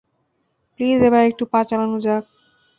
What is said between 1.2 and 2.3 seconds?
একটু পা চালানো যাক।